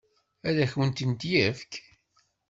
[0.47, 1.71] Ad akent-tent-yefk?